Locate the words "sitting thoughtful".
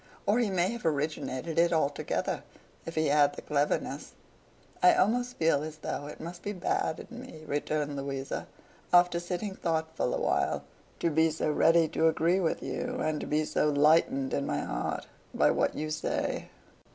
9.19-10.11